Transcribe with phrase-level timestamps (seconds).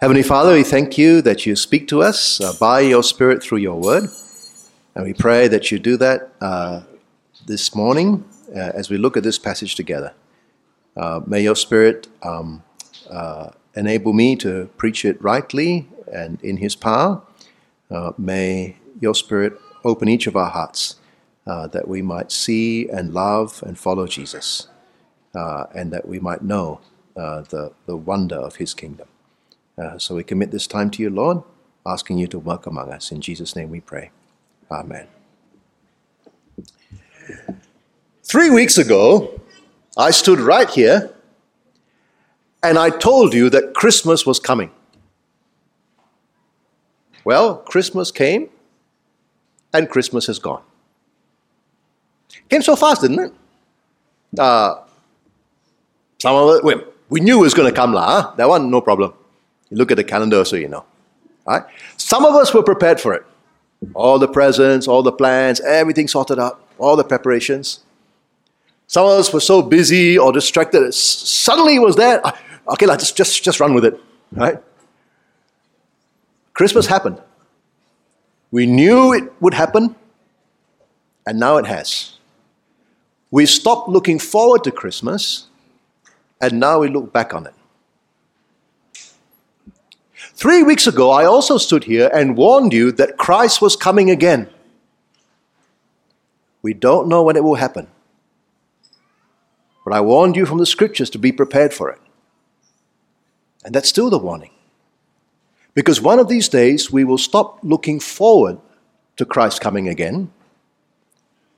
[0.00, 3.58] Heavenly Father, we thank you that you speak to us uh, by your Spirit through
[3.58, 4.08] your word.
[4.94, 6.82] And we pray that you do that uh,
[7.46, 8.24] this morning
[8.54, 10.14] uh, as we look at this passage together.
[10.96, 12.62] Uh, may your Spirit um,
[13.10, 17.20] uh, enable me to preach it rightly and in His power.
[17.90, 19.54] Uh, may your Spirit
[19.84, 20.94] open each of our hearts
[21.44, 24.68] that we might see and love and follow Jesus,
[25.34, 26.80] and that we might know
[27.16, 29.08] the, the wonder of His kingdom.
[29.78, 31.42] Uh, so we commit this time to you, Lord,
[31.86, 33.12] asking you to work among us.
[33.12, 34.10] In Jesus' name we pray.
[34.70, 35.06] Amen.
[38.24, 39.40] Three weeks ago,
[39.96, 41.10] I stood right here
[42.62, 44.70] and I told you that Christmas was coming.
[47.24, 48.48] Well, Christmas came
[49.72, 50.62] and Christmas has gone.
[52.48, 53.32] Came so fast, didn't it?
[54.38, 54.82] Uh,
[56.18, 58.22] some of it, we, knew it was going to come, lah.
[58.22, 58.34] Huh?
[58.36, 59.12] That one, no problem.
[59.70, 60.84] You look at the calendar so you know.
[61.46, 61.62] Right?
[61.96, 63.24] Some of us were prepared for it.
[63.94, 67.80] All the presents, all the plans, everything sorted out, all the preparations.
[68.86, 72.22] Some of us were so busy or distracted, suddenly it was there.
[72.68, 74.00] Okay, let's just, just, just run with it.
[74.32, 74.58] Right?
[76.54, 77.20] Christmas happened.
[78.50, 79.94] We knew it would happen,
[81.26, 82.14] and now it has.
[83.30, 85.46] We stopped looking forward to Christmas,
[86.40, 87.54] and now we look back on it.
[90.38, 94.48] Three weeks ago, I also stood here and warned you that Christ was coming again.
[96.62, 97.88] We don't know when it will happen.
[99.84, 101.98] But I warned you from the scriptures to be prepared for it.
[103.64, 104.52] And that's still the warning.
[105.74, 108.60] Because one of these days we will stop looking forward
[109.16, 110.30] to Christ coming again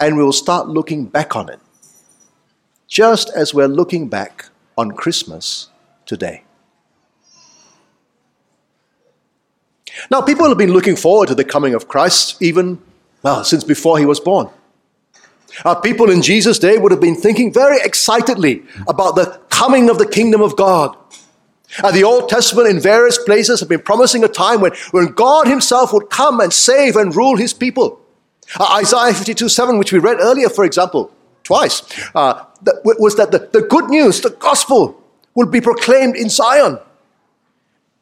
[0.00, 1.60] and we will start looking back on it.
[2.88, 4.46] Just as we're looking back
[4.78, 5.68] on Christmas
[6.06, 6.44] today.
[10.10, 12.80] Now, people have been looking forward to the coming of Christ even
[13.22, 14.48] well, since before he was born.
[15.64, 19.98] Uh, people in Jesus' day would have been thinking very excitedly about the coming of
[19.98, 20.96] the kingdom of God.
[21.82, 25.46] Uh, the Old Testament in various places have been promising a time when, when God
[25.46, 28.00] Himself would come and save and rule His people.
[28.58, 31.12] Uh, Isaiah 52 7, which we read earlier, for example,
[31.44, 31.82] twice,
[32.14, 35.00] uh, that was that the, the good news, the gospel,
[35.34, 36.78] would be proclaimed in Zion.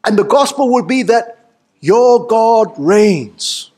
[0.05, 1.38] And the gospel would be that
[1.79, 3.71] your God reigns.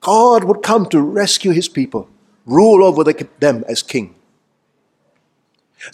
[0.00, 2.08] God would come to rescue his people,
[2.46, 4.14] rule over the, them as king.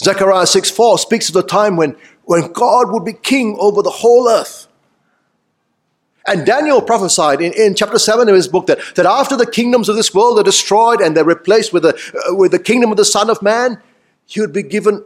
[0.01, 3.91] Zechariah 6 4 speaks of the time when, when God would be king over the
[3.91, 4.69] whole earth.
[6.27, 9.91] And Daniel prophesied in, in chapter 7 of his book that, that after the kingdoms
[9.91, 11.95] of this world are destroyed and they're replaced with the,
[12.31, 13.81] uh, with the kingdom of the Son of Man,
[14.25, 15.05] he would be given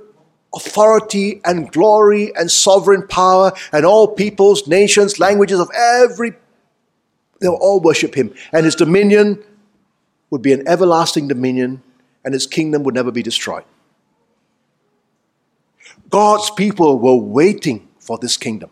[0.54, 6.32] authority and glory and sovereign power, and all peoples, nations, languages of every,
[7.40, 8.34] they'll all worship him.
[8.52, 9.42] And his dominion
[10.30, 11.82] would be an everlasting dominion,
[12.24, 13.64] and his kingdom would never be destroyed.
[16.10, 18.70] God's people were waiting for this kingdom.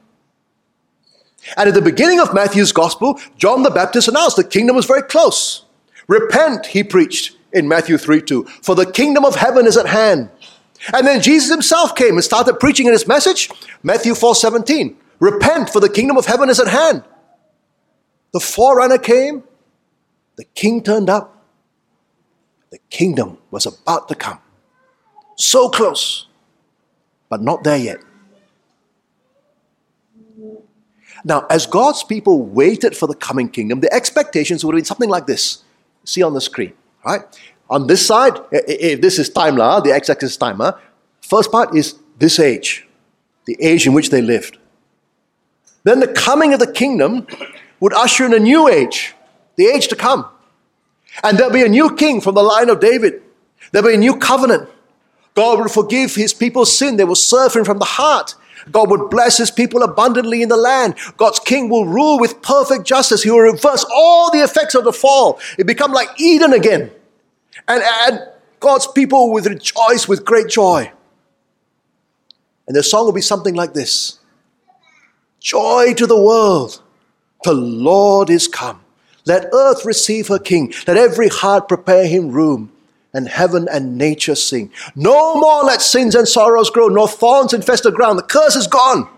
[1.56, 5.03] And at the beginning of Matthew's gospel, John the Baptist announced the kingdom was very
[5.03, 5.65] close.
[6.09, 10.31] Repent, he preached in Matthew 3 2, for the kingdom of heaven is at hand.
[10.92, 13.50] And then Jesus himself came and started preaching in his message,
[13.82, 14.97] Matthew 4 17.
[15.19, 17.02] Repent, for the kingdom of heaven is at hand.
[18.32, 19.44] The forerunner came,
[20.36, 21.44] the king turned up,
[22.70, 24.38] the kingdom was about to come.
[25.36, 26.26] So close,
[27.28, 27.98] but not there yet.
[31.24, 35.10] Now, as God's people waited for the coming kingdom, the expectations would have been something
[35.10, 35.64] like this.
[36.04, 36.72] See on the screen,
[37.04, 37.22] right?
[37.69, 40.60] On this side, if this is time, the x-axis is time,
[41.21, 42.87] first part is this age,
[43.44, 44.59] the age in which they lived.
[45.82, 47.27] Then the coming of the kingdom
[47.81, 49.15] would usher in a new age,
[49.56, 50.27] the age to come.
[51.25, 53.22] And there'll be a new king from the line of David.
[53.72, 54.69] There'll be a new covenant.
[55.34, 56.97] God will forgive his people's sin.
[56.97, 58.34] They will serve him from the heart.
[58.71, 60.94] God would bless his people abundantly in the land.
[61.16, 63.22] God's king will rule with perfect justice.
[63.22, 65.39] He will reverse all the effects of the fall.
[65.59, 66.91] It become like Eden again
[67.68, 68.28] and, and
[68.60, 70.91] God's people will rejoice with great joy.
[72.66, 74.18] And the song will be something like this
[75.41, 76.82] Joy to the world,
[77.44, 78.80] the Lord is come.
[79.24, 80.72] Let earth receive her king.
[80.86, 82.72] Let every heart prepare him room,
[83.12, 84.70] and heaven and nature sing.
[84.94, 88.18] No more let sins and sorrows grow, nor thorns infest the ground.
[88.18, 89.08] The curse is gone.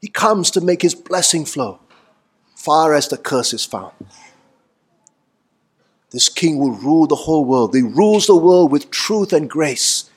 [0.00, 1.80] He comes to make his blessing flow,
[2.54, 3.92] far as the curse is found.
[6.10, 7.74] This king will rule the whole world.
[7.74, 10.10] He rules the world with truth and grace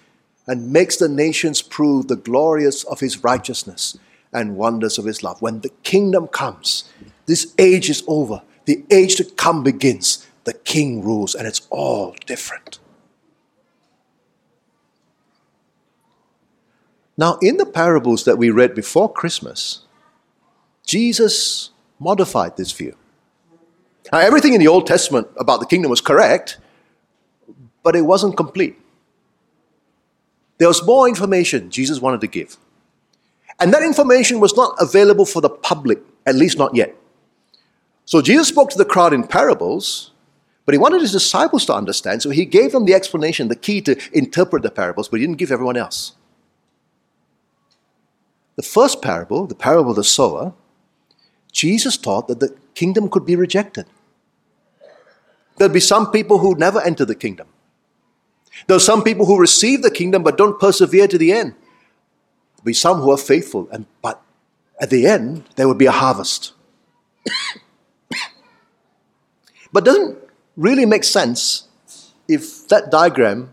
[0.48, 3.98] and makes the nations prove the glorious of his righteousness
[4.34, 5.42] and wonders of his love.
[5.42, 6.86] When the kingdom comes,
[7.26, 8.42] this age is over.
[8.66, 10.28] The age to come begins.
[10.44, 12.80] The king rules, and it's all different.
[17.18, 19.82] Now, in the parables that we read before Christmas,
[20.86, 22.96] Jesus modified this view.
[24.12, 26.58] Now, everything in the Old Testament about the kingdom was correct,
[27.84, 28.78] but it wasn't complete.
[30.58, 32.58] There was more information Jesus wanted to give.
[33.60, 36.96] And that information was not available for the public, at least not yet.
[38.06, 40.12] So Jesus spoke to the crowd in parables,
[40.66, 43.82] but he wanted his disciples to understand, so he gave them the explanation, the key
[43.82, 46.14] to interpret the parables, but he didn't give everyone else.
[48.56, 50.54] The first parable, the parable of the sower,
[51.52, 53.86] Jesus taught that the kingdom could be rejected.
[55.58, 57.48] There'd be some people who never enter the kingdom.
[58.68, 61.54] There are some people who receive the kingdom but don't persevere to the end.
[62.56, 64.22] There'll be some who are faithful, and but
[64.80, 66.54] at the end there will be a harvest.
[69.74, 70.18] but doesn't
[70.58, 71.68] really make sense
[72.28, 73.52] if that diagram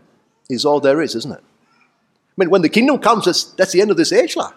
[0.49, 1.43] is all there is, isn't it?
[1.43, 4.53] I mean, when the kingdom comes, that's, that's the end of this age, lah.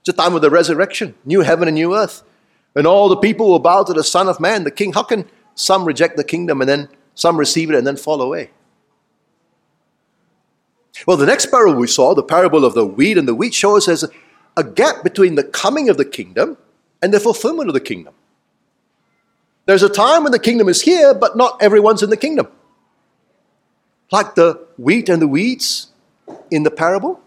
[0.00, 2.22] It's the time of the resurrection, new heaven and new earth.
[2.74, 4.92] And all the people will bow to the Son of Man, the King.
[4.92, 8.50] How can some reject the kingdom and then some receive it and then fall away?
[11.06, 13.88] Well, the next parable we saw, the parable of the wheat and the wheat, shows
[13.88, 14.04] us
[14.56, 16.58] a gap between the coming of the kingdom
[17.02, 18.14] and the fulfillment of the kingdom.
[19.66, 22.48] There's a time when the kingdom is here, but not everyone's in the kingdom.
[24.10, 25.88] Like the wheat and the weeds
[26.50, 27.20] in the parable,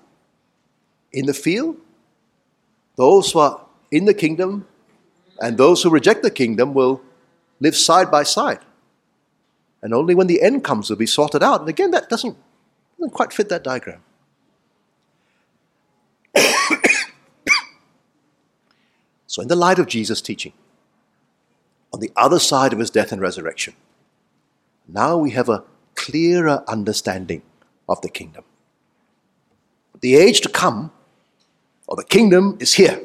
[1.11, 1.77] in the field,
[2.95, 4.67] those who are in the kingdom
[5.43, 7.01] and those who reject the kingdom will
[7.59, 8.59] live side by side.
[9.81, 11.59] And only when the end comes will be sorted out.
[11.59, 12.37] And again, that doesn't,
[12.97, 14.01] doesn't quite fit that diagram.
[19.27, 20.53] so, in the light of Jesus' teaching,
[21.91, 23.73] on the other side of his death and resurrection,
[24.87, 27.41] now we have a clearer understanding
[27.89, 28.45] of the kingdom.
[29.99, 30.93] The age to come
[31.85, 33.01] or the kingdom is here.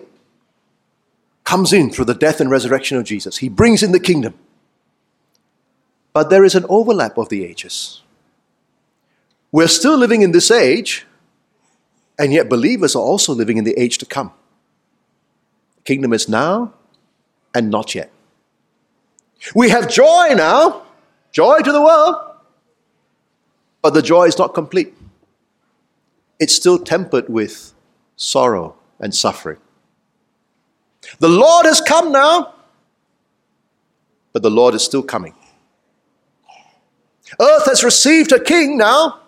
[1.49, 3.39] Comes in through the death and resurrection of Jesus.
[3.39, 4.35] He brings in the kingdom.
[6.13, 8.03] But there is an overlap of the ages.
[9.51, 11.07] We're still living in this age,
[12.19, 14.31] and yet believers are also living in the age to come.
[15.77, 16.75] The kingdom is now
[17.55, 18.13] and not yet.
[19.55, 20.83] We have joy now,
[21.33, 22.17] joy to the world,
[23.81, 24.93] but the joy is not complete.
[26.39, 27.73] It's still tempered with
[28.19, 29.59] sorrow, and suffering.
[31.19, 32.55] The Lord has come now,
[34.33, 35.35] but the Lord is still coming.
[37.41, 39.21] Earth has received a king now,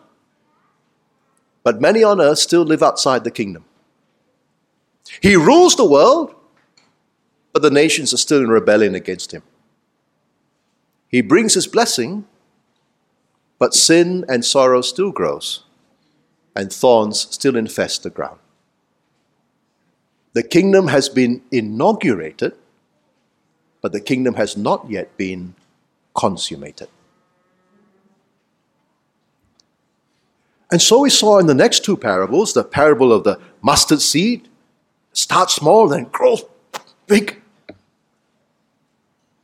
[1.63, 3.65] but many on earth still live outside the kingdom.
[5.21, 6.35] He rules the world,
[7.53, 9.43] but the nations are still in rebellion against him.
[11.09, 12.25] He brings his blessing,
[13.59, 15.65] but sin and sorrow still grows,
[16.55, 18.39] and thorns still infest the ground.
[20.33, 22.53] The kingdom has been inaugurated,
[23.81, 25.55] but the kingdom has not yet been
[26.15, 26.89] consummated.
[30.71, 34.49] And so we saw in the next two parables the parable of the mustard seed
[35.13, 36.45] starts small, then grows
[37.07, 37.43] big.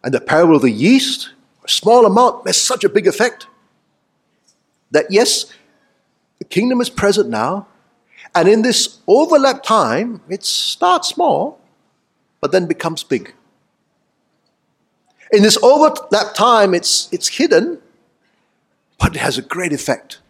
[0.04, 1.30] And the parable of the yeast,
[1.64, 3.48] a small amount has such a big effect
[4.92, 5.46] that yes,
[6.38, 7.66] the kingdom is present now,
[8.36, 11.58] and in this overlap time, it starts small,
[12.42, 13.34] but then becomes big.
[15.32, 17.80] In this overlap time, it's, it's hidden,
[18.98, 20.20] but it has a great effect.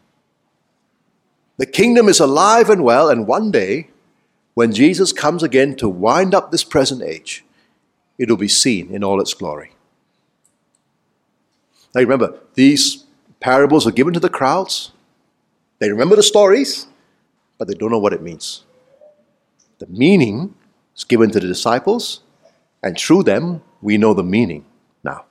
[1.57, 3.91] The kingdom is alive and well, and one day,
[4.55, 7.45] when Jesus comes again to wind up this present age,
[8.19, 9.73] it will be seen in all its glory.
[11.93, 13.05] Now remember, these
[13.41, 14.93] parables are given to the crowds.
[15.81, 16.87] They remember the stories,
[17.59, 18.65] but they don't know what it means.
[19.79, 20.55] The meaning
[20.97, 22.21] is given to the disciples,
[22.83, 24.65] and through them, we know the meaning
[25.05, 25.25] now.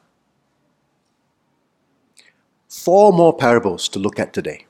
[2.69, 4.65] Four more parables to look at today.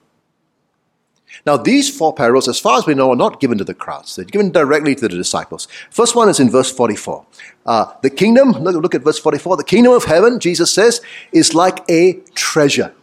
[1.45, 4.15] Now, these four parables, as far as we know, are not given to the crowds.
[4.15, 5.67] They're given directly to the disciples.
[5.89, 7.25] First one is in verse 44.
[7.65, 9.57] Uh, the kingdom, look, look at verse 44.
[9.57, 11.01] The kingdom of heaven, Jesus says,
[11.33, 12.93] is like a treasure.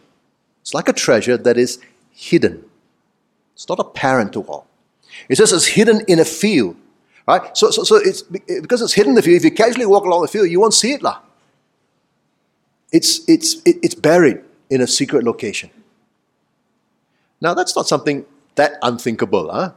[0.61, 1.79] It's like a treasure that is
[2.11, 2.65] hidden
[3.53, 4.67] it's not apparent to all.
[5.29, 6.75] It says it's hidden in a field.
[7.27, 7.55] Right?
[7.55, 10.23] So, so, so it's because it's hidden in the field, if you casually walk along
[10.23, 11.01] the field, you won't see it.
[11.01, 11.19] Lah.
[12.91, 15.69] It's, it's, it, it's buried in a secret location.
[17.39, 19.51] Now, that's not something that unthinkable.
[19.51, 19.71] Huh?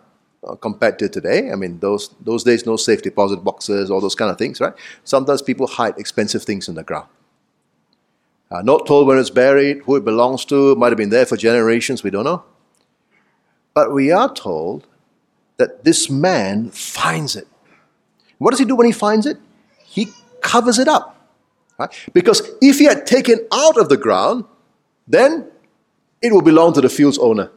[0.47, 1.51] uh, compared to today.
[1.51, 4.75] I mean, those, those days, no safe deposit boxes, all those kind of things, right?
[5.05, 7.09] Sometimes people hide expensive things in the ground.
[8.51, 11.37] Uh, not told when it's buried, who it belongs to, might have been there for
[11.37, 12.45] generations, we don't know.
[13.77, 14.87] But we are told
[15.59, 17.47] that this man finds it.
[18.39, 19.37] What does he do when he finds it?
[19.85, 20.09] He
[20.41, 21.15] covers it up.
[21.79, 21.91] Right?
[22.15, 24.47] Because if he had taken out of the ground,
[25.07, 25.49] then
[26.23, 27.51] it will belong to the field's owner.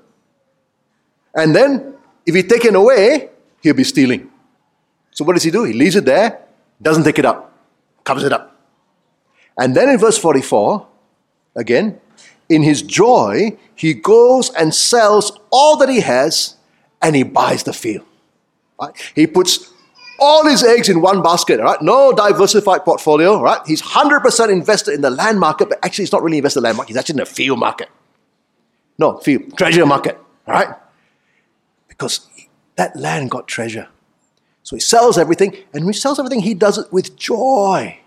[1.33, 1.93] And then,
[2.25, 3.29] if he's taken away,
[3.61, 4.29] he'll be stealing.
[5.11, 5.63] So what does he do?
[5.63, 6.41] He leaves it there,
[6.81, 7.57] doesn't take it up,
[8.03, 8.59] covers it up.
[9.57, 10.85] And then in verse 44,
[11.55, 12.01] again,
[12.49, 16.55] in his joy, he goes and sells all that he has
[17.01, 18.05] and he buys the field.
[18.81, 18.91] Right?
[19.15, 19.71] He puts
[20.19, 21.81] all his eggs in one basket, right?
[21.81, 23.61] No diversified portfolio, right?
[23.65, 26.67] He's 100% invested in the land market, but actually he's not really invested in the
[26.67, 27.89] land market, he's actually in the field market.
[28.97, 30.75] No, field, treasure market, right?
[31.87, 32.27] Because
[32.75, 33.87] that land got treasure.
[34.63, 37.99] So he sells everything, and when he sells everything, he does it with joy.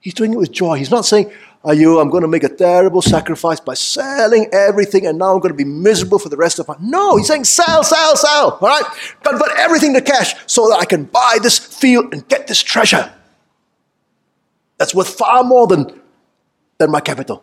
[0.00, 0.78] He's doing it with joy.
[0.78, 1.30] He's not saying,
[1.64, 5.40] Are you, I'm going to make a terrible sacrifice by selling everything and now I'm
[5.40, 8.58] going to be miserable for the rest of my No, he's saying sell, sell, sell.
[8.60, 8.84] All right?
[9.24, 13.12] Convert everything to cash so that I can buy this field and get this treasure.
[14.78, 16.00] That's worth far more than,
[16.78, 17.42] than my capital.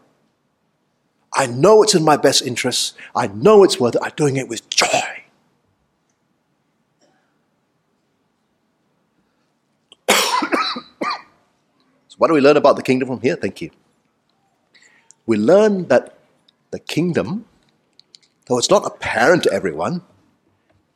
[1.34, 2.96] I know it's in my best interest.
[3.14, 4.02] I know it's worth it.
[4.02, 4.88] I'm doing it with joy.
[10.10, 10.16] so,
[12.18, 13.36] what do we learn about the kingdom from here?
[13.36, 13.72] Thank you.
[15.26, 16.18] We learn that
[16.72, 17.46] the kingdom,
[18.48, 20.04] though it's not apparent to everyone,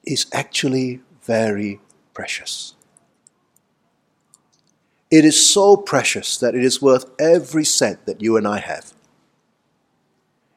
[0.03, 1.79] is actually very
[2.13, 2.75] precious.
[5.09, 8.93] It is so precious that it is worth every cent that you and I have.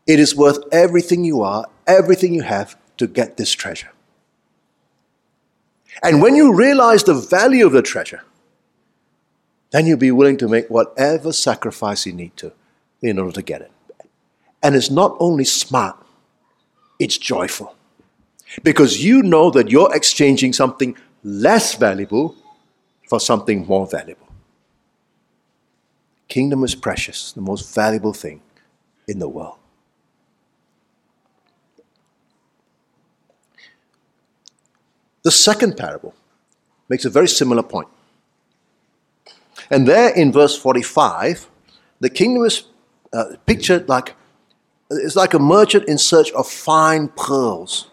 [0.07, 3.93] It is worth everything you are, everything you have to get this treasure.
[6.03, 8.25] And when you realize the value of the treasure,
[9.71, 12.53] then you'll be willing to make whatever sacrifice you need to
[13.03, 13.73] in order to get it.
[14.63, 15.97] And it's not only smart,
[16.99, 17.75] it's joyful.
[18.63, 22.37] Because you know that you're exchanging something less valuable
[23.09, 24.29] for something more valuable.
[26.29, 28.41] Kingdom is precious, the most valuable thing
[29.09, 29.57] in the world.
[35.23, 36.15] The second parable
[36.89, 37.89] makes a very similar point.
[39.71, 41.49] And there in verse 45,
[42.01, 42.65] the kingdom is
[43.13, 44.15] uh, pictured like
[44.91, 47.89] it's like a merchant in search of fine pearls.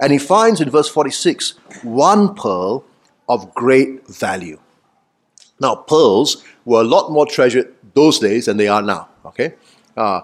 [0.00, 2.84] And he finds in verse 46 one pearl
[3.28, 4.58] of great value.
[5.60, 9.08] Now, pearls were a lot more treasured those days than they are now.
[9.26, 9.54] Okay?
[9.96, 10.20] A uh,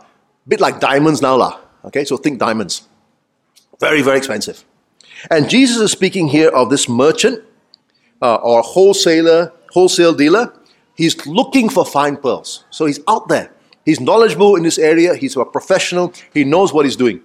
[0.46, 1.58] bit like diamonds now, lah.
[1.84, 2.86] Okay, so think diamonds.
[3.80, 4.64] Very, very expensive.
[5.30, 7.42] And Jesus is speaking here of this merchant
[8.22, 10.52] uh, or wholesaler, wholesale dealer.
[10.96, 12.64] He's looking for fine pearls.
[12.70, 13.53] So he's out there.
[13.84, 15.14] He's knowledgeable in this area.
[15.14, 16.12] He's a professional.
[16.32, 17.20] He knows what he's doing.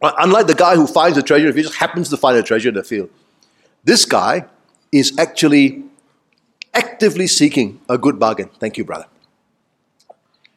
[0.00, 2.42] Uh, unlike the guy who finds a treasure, if he just happens to find a
[2.42, 3.10] treasure in the field,
[3.84, 4.46] this guy
[4.92, 5.84] is actually
[6.74, 8.50] actively seeking a good bargain.
[8.58, 9.06] Thank you, brother.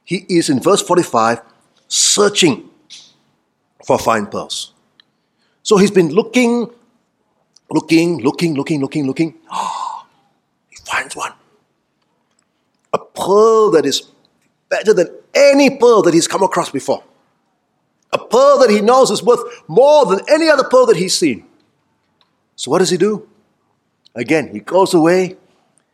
[0.03, 1.41] He is in verse 45
[1.87, 2.69] searching
[3.85, 4.73] for fine pearls.
[5.63, 6.69] So he's been looking,
[7.69, 9.35] looking, looking, looking, looking, looking.
[9.51, 10.05] Oh,
[10.69, 11.33] he finds one.
[12.93, 14.09] A pearl that is
[14.69, 17.03] better than any pearl that he's come across before.
[18.11, 21.45] A pearl that he knows is worth more than any other pearl that he's seen.
[22.55, 23.27] So what does he do?
[24.15, 25.37] Again, he goes away,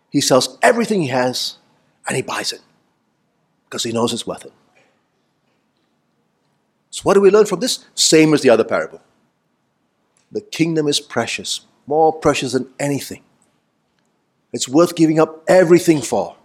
[0.10, 1.58] he sells everything he has,
[2.08, 2.62] and he buys it
[3.66, 4.54] because he knows it's worth it.
[6.90, 7.84] So, what do we learn from this?
[7.94, 9.02] Same as the other parable.
[10.32, 13.24] The kingdom is precious, more precious than anything.
[14.54, 16.38] It's worth giving up everything for.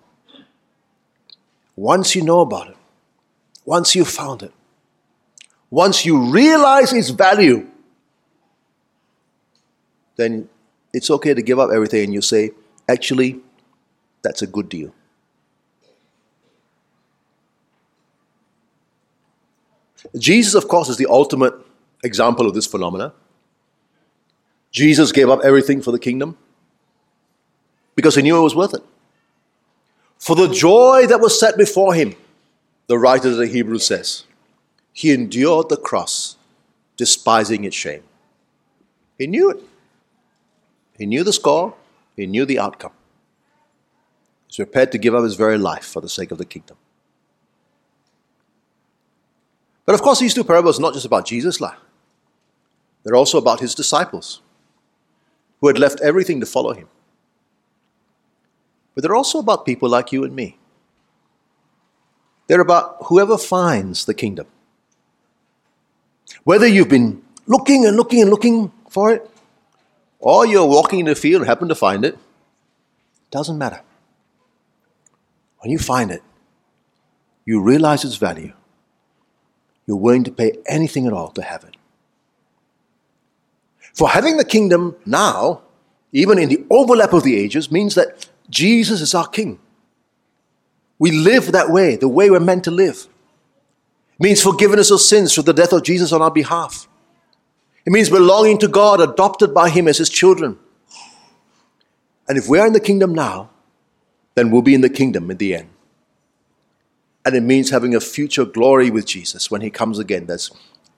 [1.80, 2.76] Once you know about it,
[3.64, 4.52] once you've found it,
[5.70, 7.66] once you realize its value,
[10.16, 10.46] then
[10.92, 12.50] it's okay to give up everything and you say,
[12.87, 13.40] actually,
[14.20, 14.92] that's a good deal.
[20.18, 21.54] Jesus, of course, is the ultimate
[22.04, 23.14] example of this phenomena.
[24.70, 26.37] Jesus gave up everything for the kingdom
[27.96, 28.82] because he knew it was worth it.
[30.20, 32.14] For the joy that was set before him,
[32.86, 34.24] the writer of the Hebrews says,
[34.92, 36.36] he endured the cross,
[36.96, 38.02] despising its shame.
[39.18, 39.60] He knew it.
[40.98, 41.74] He knew the score,
[42.14, 42.92] he knew the outcome.
[44.46, 46.76] He was prepared to give up his very life for the sake of the kingdom.
[49.86, 51.76] But of course, these two parables are not just about Jesus, lah.
[53.02, 54.42] They're also about his disciples.
[55.60, 56.88] who had left everything to follow him.
[59.00, 60.59] But they're also about people like you and me.
[62.49, 64.47] They're about whoever finds the kingdom.
[66.45, 69.30] Whether you've been looking and looking and looking for it,
[70.19, 72.19] or you're walking in the field and happen to find it,
[73.30, 73.80] doesn't matter.
[75.61, 76.23] When you find it,
[77.47, 78.52] you realize its value.
[79.87, 81.78] You're willing to pay anything at all to have it.
[83.95, 85.62] For having the kingdom now,
[86.12, 89.59] even in the overlap of the ages, means that Jesus is our king.
[90.99, 93.07] We live that way, the way we're meant to live.
[94.19, 96.87] It means forgiveness of sins through the death of Jesus on our behalf.
[97.87, 100.59] It means belonging to God, adopted by Him as His children.
[102.28, 103.50] And if we are in the kingdom now,
[104.35, 105.71] then we'll be in the kingdom in the end.
[107.25, 110.50] And it means having a future glory with Jesus when He comes again that's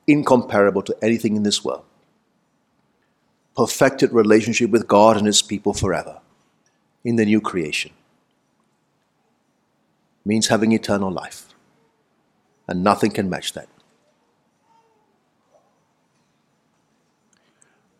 [0.06, 1.84] incomparable to anything in this world.
[3.56, 6.18] Perfected relationship with God and His people forever
[7.04, 7.92] in the new creation.
[10.24, 11.48] Means having eternal life.
[12.68, 13.68] And nothing can match that.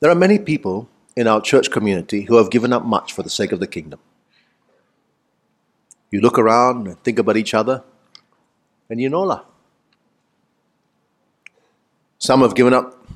[0.01, 3.31] There are many people in our church community who have given up much for the
[3.31, 4.01] sake of the kingdom.
[6.11, 7.85] You look around and think about each other,
[8.91, 9.43] and you know.
[12.19, 13.07] Some have given up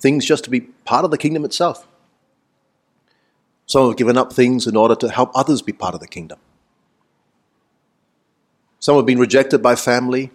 [0.00, 1.86] things just to be part of the kingdom itself.
[3.72, 6.38] Some have given up things in order to help others be part of the kingdom.
[8.78, 10.30] Some have been rejected by family.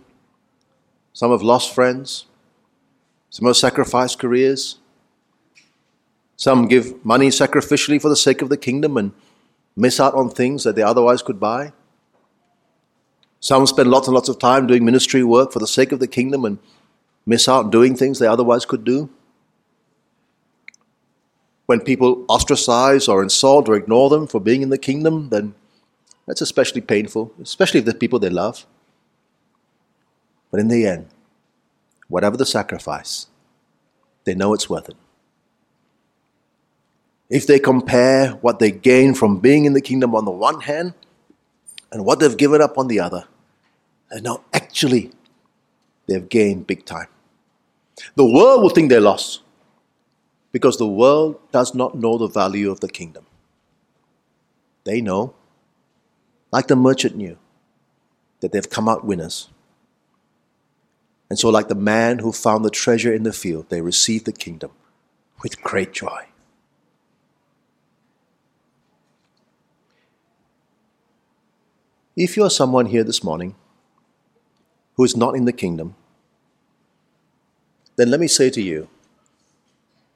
[1.13, 2.25] Some have lost friends.
[3.29, 4.79] Some have sacrificed careers.
[6.35, 9.11] Some give money sacrificially for the sake of the kingdom and
[9.75, 11.73] miss out on things that they otherwise could buy.
[13.39, 16.07] Some spend lots and lots of time doing ministry work for the sake of the
[16.07, 16.57] kingdom and
[17.23, 19.11] miss out doing things they otherwise could do.
[21.67, 25.53] When people ostracize or insult or ignore them for being in the kingdom, then
[26.25, 28.65] that's especially painful, especially if the people they love.
[30.49, 31.07] But in the end,
[32.07, 33.27] whatever the sacrifice,
[34.23, 34.95] they know it's worth it
[37.29, 40.93] if they compare what they gain from being in the kingdom on the one hand
[41.91, 43.25] and what they've given up on the other,
[44.11, 45.11] they know actually
[46.07, 47.07] they've gained big time.
[48.15, 49.41] The world will think they lost
[50.51, 53.25] because the world does not know the value of the kingdom.
[54.83, 55.35] They know,
[56.51, 57.37] like the merchant knew,
[58.39, 59.49] that they've come out winners.
[61.29, 64.31] And so, like the man who found the treasure in the field, they receive the
[64.31, 64.71] kingdom
[65.43, 66.27] with great joy.
[72.15, 73.55] If you are someone here this morning
[74.95, 75.95] who is not in the kingdom,
[77.95, 78.87] then let me say to you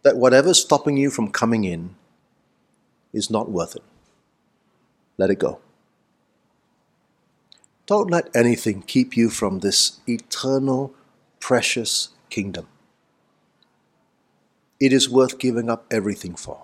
[0.04, 1.96] that whatever's stopping you from coming in
[3.14, 3.84] is not worth it.
[5.18, 5.60] Let it go.
[7.86, 10.94] Don't let anything keep you from this eternal,
[11.40, 12.68] precious kingdom.
[14.80, 16.64] It is worth giving up everything for.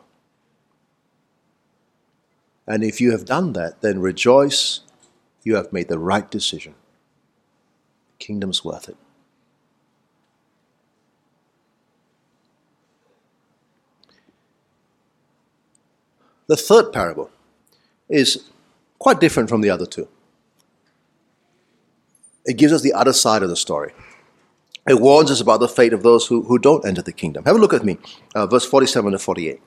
[2.65, 4.82] And if you have done that, then rejoice
[5.43, 6.76] you have made the right decision.
[8.12, 8.97] The kingdom's worth it.
[16.47, 17.29] The third parable
[18.10, 18.49] is
[18.99, 20.07] quite different from the other two.
[22.45, 23.93] It gives us the other side of the story.
[24.88, 27.43] It warns us about the fate of those who, who don't enter the kingdom.
[27.43, 27.97] Have a look at me,
[28.33, 29.62] uh, verse 47 to 48.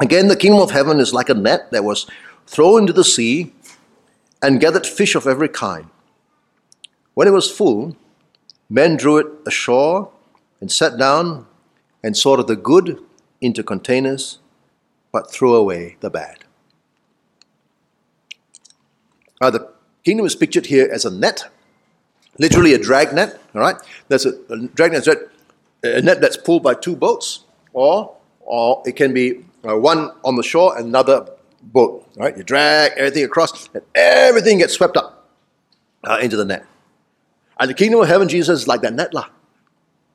[0.00, 2.06] Again, the kingdom of heaven is like a net that was
[2.46, 3.54] thrown into the sea
[4.42, 5.86] and gathered fish of every kind.
[7.14, 7.96] When it was full,
[8.68, 10.10] men drew it ashore
[10.60, 11.46] and sat down
[12.02, 12.98] and sorted the good
[13.40, 14.38] into containers,
[15.12, 16.38] but throw away the bad.
[19.40, 19.68] Now, the
[20.04, 21.44] kingdom is pictured here as a net,
[22.38, 23.40] literally a drag net.
[23.54, 23.76] All right,
[24.08, 25.06] there's a, a drag net,
[25.82, 30.36] a net that's pulled by two boats, or or it can be uh, one on
[30.36, 31.26] the shore and another
[31.60, 32.08] boat.
[32.16, 35.28] All right, You drag everything across, and everything gets swept up
[36.04, 36.64] uh, into the net.
[37.58, 39.28] And the kingdom of heaven, Jesus is like that net lah.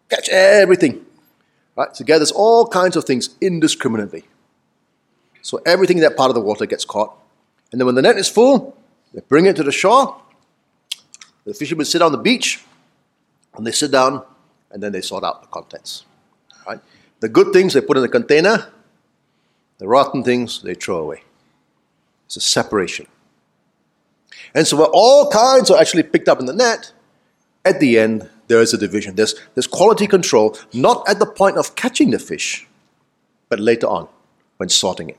[0.09, 1.05] Catch everything.
[1.75, 1.95] Right?
[1.95, 4.25] So gathers all kinds of things indiscriminately.
[5.47, 7.17] So everything in that part of the water gets caught.
[7.71, 8.75] And then when the net is full,
[9.13, 10.21] they bring it to the shore.
[11.45, 12.65] The fishermen sit on the beach,
[13.55, 14.25] and they sit down,
[14.71, 16.03] and then they sort out the contents.
[16.67, 16.81] Right?
[17.21, 18.73] The good things they put in the container,
[19.77, 21.23] the rotten things they throw away.
[22.25, 23.07] It's a separation.
[24.53, 26.91] And so, where all kinds are actually picked up in the net,
[27.63, 29.15] at the end, there is a division.
[29.15, 32.67] There's, there's quality control, not at the point of catching the fish,
[33.47, 34.09] but later on,
[34.57, 35.17] when sorting it.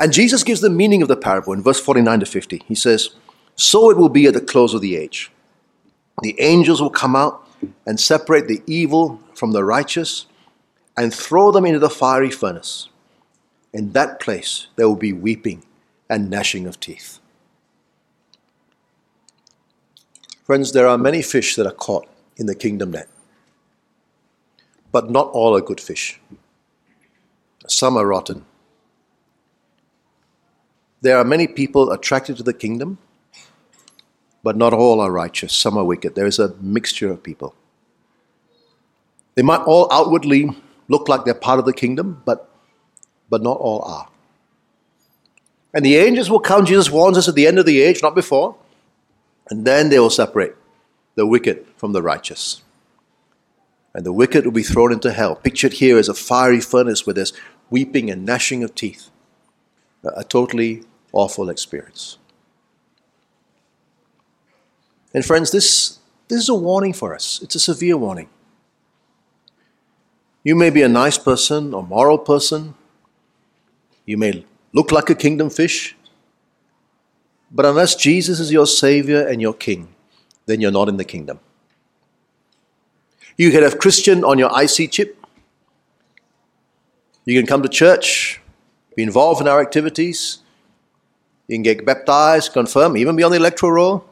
[0.00, 2.62] And Jesus gives the meaning of the parable in verse 49 to 50.
[2.66, 3.10] He says,
[3.54, 5.32] So it will be at the close of the age.
[6.22, 7.46] The angels will come out
[7.86, 10.26] and separate the evil from the righteous
[10.96, 12.88] and throw them into the fiery furnace.
[13.72, 15.64] In that place there will be weeping
[16.08, 17.18] and gnashing of teeth.
[20.44, 22.06] Friends, there are many fish that are caught
[22.36, 23.08] in the kingdom net,
[24.92, 26.20] but not all are good fish.
[27.66, 28.46] Some are rotten.
[31.06, 32.98] There are many people attracted to the kingdom,
[34.42, 35.52] but not all are righteous.
[35.52, 36.16] Some are wicked.
[36.16, 37.54] There is a mixture of people.
[39.36, 40.50] They might all outwardly
[40.88, 42.50] look like they're part of the kingdom, but,
[43.30, 44.08] but not all are.
[45.72, 48.16] And the angels will come, Jesus warns us at the end of the age, not
[48.16, 48.56] before,
[49.48, 50.56] and then they will separate
[51.14, 52.62] the wicked from the righteous.
[53.94, 57.14] And the wicked will be thrown into hell, pictured here as a fiery furnace where
[57.14, 57.32] there's
[57.70, 59.08] weeping and gnashing of teeth.
[60.02, 60.82] A totally
[61.16, 62.18] awful experience.
[65.14, 65.98] And friends, this,
[66.28, 67.40] this is a warning for us.
[67.42, 68.28] It's a severe warning.
[70.44, 72.74] You may be a nice person or moral person.
[74.04, 75.96] You may look like a kingdom fish.
[77.50, 79.88] But unless Jesus is your Savior and your King,
[80.44, 81.40] then you're not in the kingdom.
[83.38, 85.24] You can have Christian on your IC chip.
[87.24, 88.40] You can come to church,
[88.94, 90.38] be involved in our activities.
[91.48, 94.04] You can get baptized, confirm, even be on the electoral roll,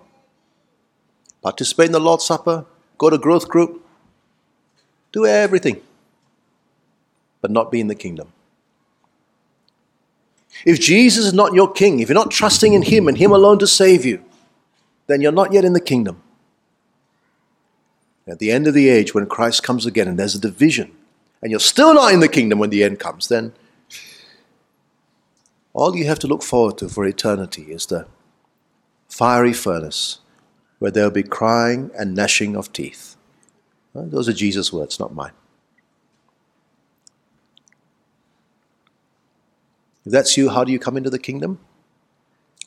[1.42, 2.64] participate in the Lord's Supper,
[2.98, 3.84] go to growth group,
[5.12, 5.80] do everything,
[7.40, 8.32] but not be in the kingdom.
[10.64, 13.58] If Jesus is not your king, if you're not trusting in Him and Him alone
[13.58, 14.24] to save you,
[15.06, 16.22] then you're not yet in the kingdom.
[18.26, 20.92] At the end of the age, when Christ comes again and there's a division,
[21.42, 23.52] and you're still not in the kingdom when the end comes, then
[25.74, 28.06] all you have to look forward to for eternity is the
[29.08, 30.20] fiery furnace
[30.78, 33.16] where there'll be crying and gnashing of teeth.
[33.94, 35.32] Uh, those are Jesus' words, not mine.
[40.06, 41.58] If that's you, how do you come into the kingdom?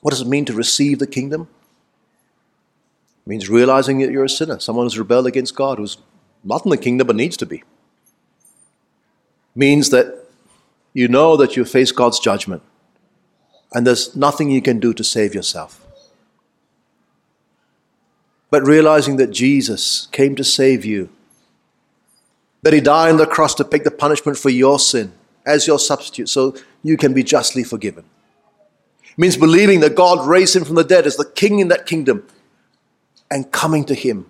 [0.01, 1.47] What does it mean to receive the kingdom?
[3.25, 5.97] It means realizing that you're a sinner, someone who's rebelled against God, who's
[6.43, 7.57] not in the kingdom but needs to be.
[7.57, 7.63] It
[9.55, 10.27] means that
[10.93, 12.63] you know that you face God's judgment
[13.73, 15.85] and there's nothing you can do to save yourself.
[18.49, 21.09] But realizing that Jesus came to save you,
[22.63, 25.11] that He died on the cross to take the punishment for your sin
[25.45, 28.05] as your substitute so you can be justly forgiven.
[29.03, 31.85] It means believing that God raised Him from the dead as the King in that
[31.85, 32.25] kingdom
[33.29, 34.27] and coming to Him,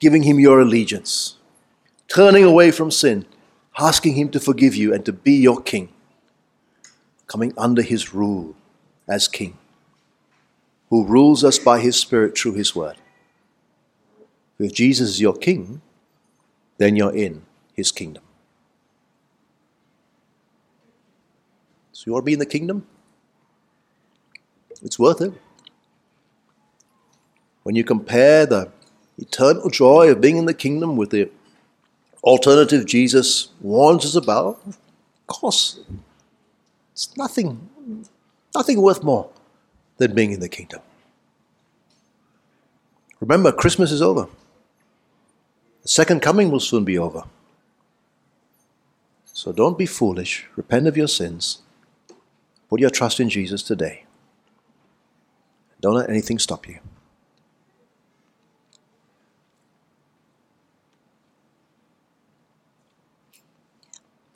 [0.00, 1.36] giving Him your allegiance,
[2.08, 3.26] turning away from sin,
[3.78, 5.90] asking Him to forgive you and to be your King
[7.26, 8.54] coming under his rule
[9.08, 9.56] as king,
[10.90, 12.96] who rules us by his Spirit through his word.
[14.58, 15.82] If Jesus is your king,
[16.78, 17.42] then you're in
[17.74, 18.22] his kingdom.
[21.92, 22.86] So you want to be in the kingdom?
[24.82, 25.32] It's worth it.
[27.62, 28.70] When you compare the
[29.18, 31.30] eternal joy of being in the kingdom with the
[32.22, 34.78] alternative Jesus warns us about, of
[35.26, 35.80] course,
[36.96, 37.68] it's nothing,
[38.54, 39.28] nothing worth more
[39.98, 40.80] than being in the kingdom.
[43.20, 44.28] Remember, Christmas is over.
[45.82, 47.24] The second coming will soon be over.
[49.26, 50.46] So don't be foolish.
[50.56, 51.58] Repent of your sins.
[52.70, 54.06] Put your trust in Jesus today.
[55.82, 56.78] Don't let anything stop you.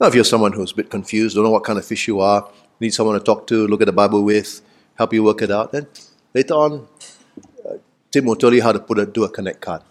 [0.00, 2.20] Now, if you're someone who's a bit confused, don't know what kind of fish you
[2.20, 2.48] are,
[2.80, 4.62] need someone to talk to, look at the Bible with,
[4.96, 5.86] help you work it out, then
[6.32, 6.88] later on,
[7.68, 7.74] uh,
[8.10, 9.82] Tim will tell you how to put a, do a connect card.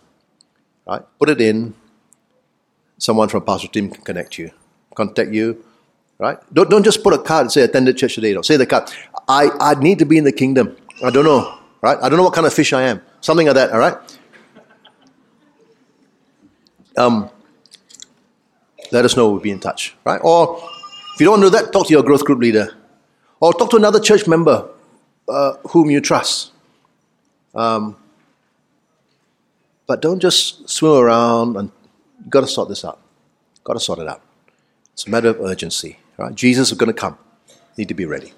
[0.88, 1.04] Right?
[1.20, 1.76] Put it in.
[2.98, 4.50] Someone from Pastor Tim can connect you,
[4.96, 5.64] contact you.
[6.18, 6.38] Right?
[6.52, 8.34] Don't, don't just put a card and say attended church today.
[8.34, 8.92] Don't say the card.
[9.28, 10.76] I, I need to be in the kingdom.
[11.04, 11.60] I don't know.
[11.82, 11.98] Right?
[12.02, 13.02] I don't know what kind of fish I am.
[13.22, 13.72] Something like that.
[13.72, 13.96] All right.
[16.98, 17.30] Um,
[18.92, 19.30] let us know.
[19.30, 20.20] We'll be in touch, right?
[20.24, 20.62] Or
[21.14, 22.76] if you don't know that, talk to your growth group leader,
[23.40, 24.70] or talk to another church member
[25.28, 26.52] uh, whom you trust.
[27.54, 27.96] Um,
[29.88, 31.72] but don't just swim around and
[32.20, 33.00] you've got to sort this out.
[33.64, 34.22] Got to sort it out.
[34.94, 35.98] It's a matter of urgency.
[36.18, 36.34] Right?
[36.36, 37.18] Jesus is going to come.
[37.78, 38.34] Need to be ready.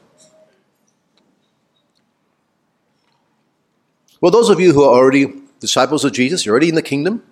[4.21, 7.23] Well, those of you who are already disciples of Jesus, you're already in the kingdom.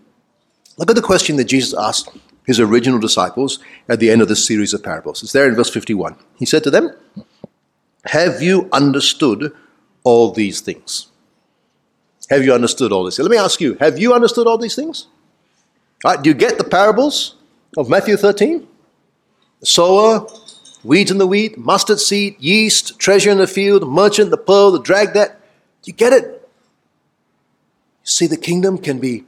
[0.78, 2.10] Look at the question that Jesus asked
[2.46, 5.22] his original disciples, at the end of this series of parables.
[5.22, 6.16] It's there in verse 51.
[6.36, 6.92] He said to them,
[8.06, 9.54] Have you understood
[10.04, 11.08] all these things?
[12.30, 13.18] Have you understood all this?
[13.18, 15.08] Let me ask you, have you understood all these things?
[16.06, 17.36] All right, do you get the parables
[17.76, 18.68] of Matthew 13?
[19.60, 20.28] The sower,
[20.84, 24.80] weeds in the wheat, mustard seed, yeast, treasure in the field, merchant, the pearl, the
[24.80, 25.32] dragnet.
[25.82, 26.24] Do you get it?
[26.24, 26.40] You
[28.04, 29.26] see, the kingdom can be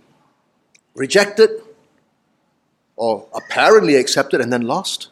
[0.93, 1.49] rejected
[3.01, 5.07] or apparently accepted and then lost.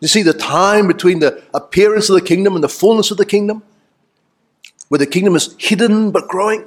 [0.00, 3.26] You see, the time between the appearance of the kingdom and the fullness of the
[3.26, 3.62] kingdom,
[4.88, 6.64] where the kingdom is hidden but growing.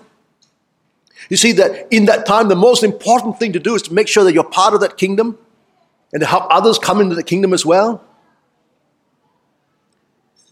[1.30, 4.08] You see that in that time, the most important thing to do is to make
[4.08, 5.36] sure that you're part of that kingdom
[6.13, 8.04] and to help others come into the kingdom as well.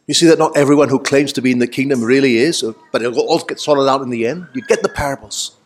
[0.08, 3.04] You see that not everyone who claims to be in the kingdom really is, but
[3.04, 4.48] it'll all get sorted out in the end.
[4.56, 5.57] You get the parables.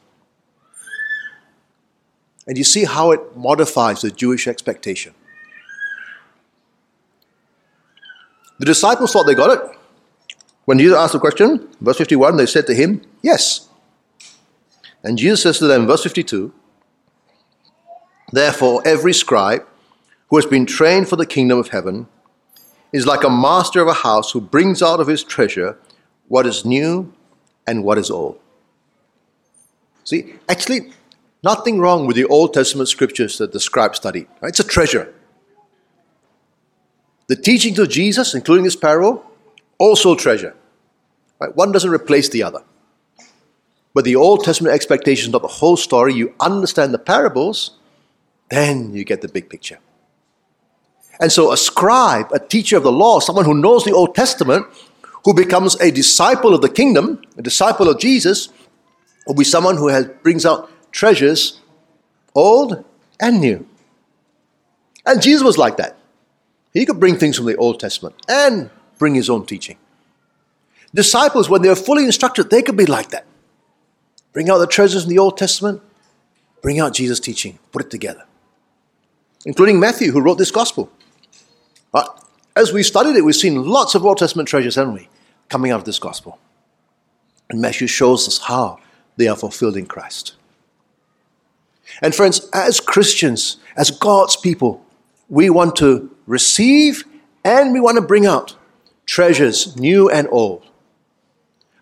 [2.51, 5.13] And you see how it modifies the Jewish expectation.
[8.59, 9.77] The disciples thought they got it.
[10.65, 13.69] When Jesus asked the question, verse 51, they said to him, Yes.
[15.01, 16.53] And Jesus says to them, verse 52,
[18.33, 19.65] Therefore, every scribe
[20.27, 22.09] who has been trained for the kingdom of heaven
[22.91, 25.77] is like a master of a house who brings out of his treasure
[26.27, 27.13] what is new
[27.65, 28.37] and what is old.
[30.03, 30.91] See, actually,
[31.43, 34.27] nothing wrong with the Old Testament scriptures that the scribe studied.
[34.41, 34.49] Right?
[34.49, 35.13] It's a treasure.
[37.27, 39.25] The teachings of Jesus, including this parable,
[39.77, 40.55] also treasure.
[41.39, 41.55] Right?
[41.55, 42.63] One doesn't replace the other.
[43.93, 46.13] But the Old Testament expectation is not the whole story.
[46.13, 47.77] You understand the parables,
[48.49, 49.79] then you get the big picture.
[51.19, 54.65] And so, a scribe, a teacher of the law, someone who knows the Old Testament,
[55.23, 58.49] who becomes a disciple of the kingdom, a disciple of Jesus,
[59.27, 61.59] will be someone who has, brings out treasures,
[62.35, 62.83] old
[63.19, 63.67] and new.
[65.05, 65.97] And Jesus was like that.
[66.73, 69.77] He could bring things from the Old Testament and bring his own teaching.
[70.93, 73.25] Disciples, when they're fully instructed, they could be like that.
[74.33, 75.81] Bring out the treasures in the Old Testament,
[76.61, 78.25] bring out Jesus' teaching, put it together.
[79.45, 80.91] Including Matthew, who wrote this gospel.
[81.91, 82.23] But
[82.55, 85.09] as we studied it, we've seen lots of Old Testament treasures, haven't we,
[85.49, 86.39] coming out of this gospel.
[87.49, 88.79] And Matthew shows us how
[89.17, 90.35] they are fulfilled in Christ.
[92.01, 94.85] And friends, as Christians, as God's people,
[95.29, 97.03] we want to receive
[97.43, 98.55] and we want to bring out
[99.05, 100.65] treasures, new and old.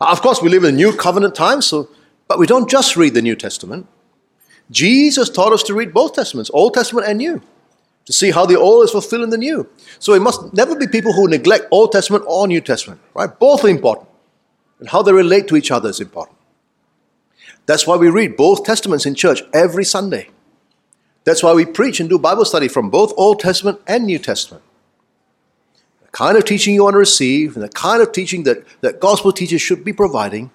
[0.02, 1.89] Of course, we live in new covenant times, so
[2.28, 3.88] but we don't just read the New Testament.
[4.72, 7.41] Jesus taught us to read both Testaments, Old Testament and New,
[8.06, 9.67] to see how the Old is fulfilled in the New.
[9.98, 13.38] So it must never be people who neglect Old Testament or New Testament, right?
[13.39, 14.08] Both are important.
[14.80, 16.38] And how they relate to each other is important.
[17.69, 20.29] That's why we read both Testaments in church every Sunday.
[21.23, 24.63] That's why we preach and do Bible study from both Old Testament and New Testament.
[26.01, 28.99] The kind of teaching you want to receive and the kind of teaching that, that
[28.99, 30.49] gospel teachers should be providing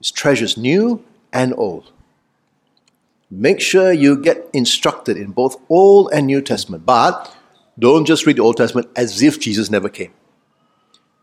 [0.00, 1.92] is treasures new and old.
[3.30, 7.32] Make sure you get instructed in both Old and New Testament, but
[7.78, 10.12] don't just read the Old Testament as if Jesus never came.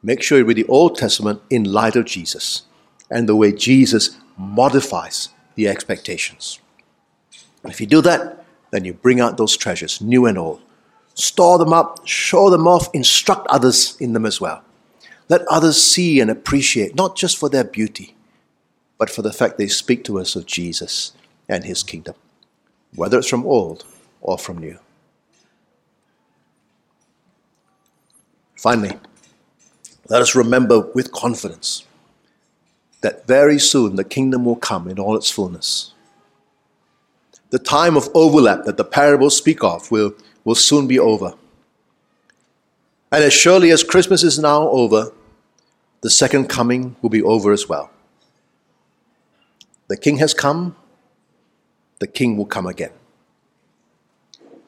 [0.02, 2.62] Make sure you read the Old Testament in light of Jesus
[3.10, 6.60] and the way Jesus modifies the expectations.
[7.64, 10.62] If you do that, then you bring out those treasures, new and old.
[11.14, 14.64] Store them up, show them off, instruct others in them as well.
[15.30, 18.16] Let others see and appreciate, not just for their beauty,
[18.98, 21.14] but for the fact they speak to us of Jesus
[21.48, 22.16] and his kingdom,
[22.96, 23.86] whether it's from old
[24.22, 24.80] or from new.
[28.56, 28.98] Finally,
[30.08, 31.86] let us remember with confidence
[33.02, 35.94] that very soon the kingdom will come in all its fullness.
[37.50, 41.34] The time of overlap that the parables speak of will, will soon be over.
[43.12, 45.12] And as surely as Christmas is now over,
[46.02, 47.92] the second coming will be over as well.
[49.90, 50.76] The king has come,
[52.00, 52.94] the king will come again.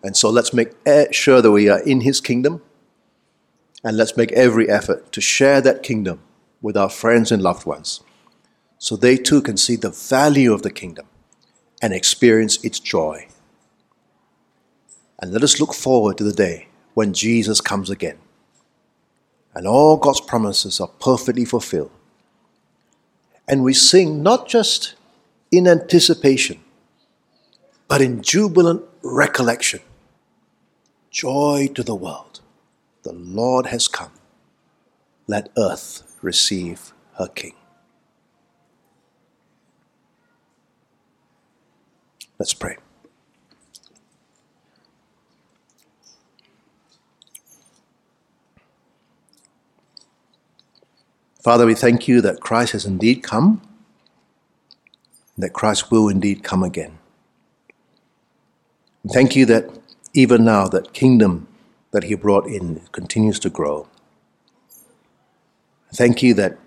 [0.03, 2.61] And so let's make eh, sure that we are in his kingdom,
[3.83, 6.19] and let's make every effort to share that kingdom
[6.61, 8.01] with our friends and loved ones,
[8.83, 11.05] so they too can see the value of the kingdom
[11.81, 13.25] and experience its joy.
[15.21, 18.17] And let us look forward to the day when Jesus comes again
[19.55, 21.91] and all God's promises are perfectly fulfilled.
[23.47, 24.95] And we sing not just
[25.49, 26.59] in anticipation,
[27.87, 29.79] but in jubilant recollection.
[31.09, 32.41] Joy to the world.
[33.03, 34.11] The Lord has come.
[35.25, 37.53] Let earth receive her King.
[42.43, 42.75] Let's pray.
[51.41, 53.61] Father, we thank you that Christ has indeed come,
[55.37, 56.99] that Christ will indeed come again.
[59.07, 59.69] Thank you that
[60.13, 61.47] even now that kingdom
[61.91, 63.87] that he brought in continues to grow.
[65.95, 66.57] Thank you that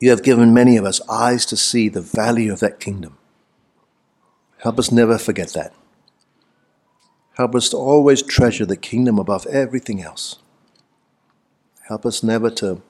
[0.00, 3.17] you have given many of us eyes to see the value of that kingdom.
[4.58, 5.72] Help us never forget that.
[7.36, 10.36] Help us to always treasure the kingdom above everything else.
[11.86, 12.82] Help us never to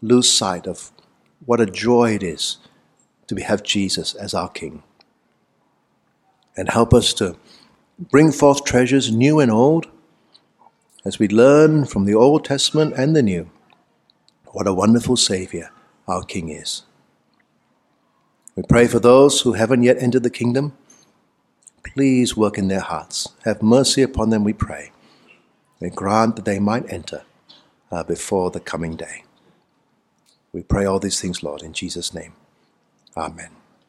[0.00, 0.92] lose sight of
[1.44, 2.58] what a joy it is
[3.26, 4.82] to have Jesus as our King.
[6.56, 7.36] And help us to
[7.98, 9.86] bring forth treasures new and old
[11.04, 13.50] as we learn from the Old Testament and the New
[14.46, 15.70] what a wonderful Savior
[16.06, 16.82] our King is.
[18.56, 20.76] We pray for those who haven't yet entered the kingdom.
[21.94, 23.28] Please work in their hearts.
[23.44, 24.92] Have mercy upon them, we pray,
[25.80, 27.22] and grant that they might enter
[27.90, 29.24] uh, before the coming day.
[30.52, 32.32] We pray all these things, Lord, in Jesus' name.
[33.16, 33.57] Amen.